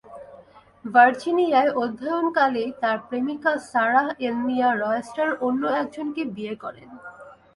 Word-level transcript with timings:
ভার্জিনিয়ায় 0.85 1.71
অধ্যয়নকালেই 1.83 2.69
তার 2.81 2.97
প্রেমিকা 3.07 3.51
সারাহ 3.71 4.07
এলমিরা 4.27 4.69
রয়েস্টার 4.75 5.29
অন্য 5.47 5.63
একজনকে 5.81 6.21
বিয়ে 6.35 6.55
করেন। 6.63 6.89